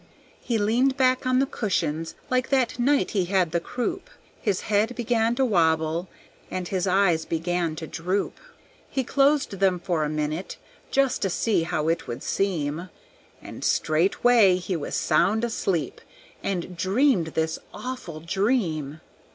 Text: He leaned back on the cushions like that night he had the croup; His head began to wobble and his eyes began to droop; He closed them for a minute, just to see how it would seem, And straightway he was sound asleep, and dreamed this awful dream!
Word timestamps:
He 0.39 0.57
leaned 0.57 0.97
back 0.97 1.27
on 1.27 1.37
the 1.37 1.45
cushions 1.45 2.15
like 2.31 2.49
that 2.49 2.79
night 2.79 3.11
he 3.11 3.25
had 3.25 3.51
the 3.51 3.59
croup; 3.59 4.09
His 4.41 4.61
head 4.61 4.95
began 4.95 5.35
to 5.35 5.45
wobble 5.45 6.09
and 6.49 6.67
his 6.67 6.87
eyes 6.87 7.23
began 7.23 7.75
to 7.75 7.85
droop; 7.85 8.39
He 8.89 9.03
closed 9.03 9.59
them 9.59 9.79
for 9.79 10.03
a 10.03 10.09
minute, 10.09 10.57
just 10.89 11.21
to 11.21 11.29
see 11.29 11.61
how 11.61 11.87
it 11.87 12.07
would 12.07 12.23
seem, 12.23 12.89
And 13.43 13.63
straightway 13.63 14.55
he 14.55 14.75
was 14.75 14.95
sound 14.95 15.43
asleep, 15.43 16.01
and 16.41 16.75
dreamed 16.75 17.27
this 17.35 17.59
awful 17.71 18.21
dream! 18.21 19.01